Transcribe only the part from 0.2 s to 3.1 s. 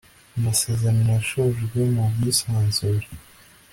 Amasezerano yashojwe mu bwisanzure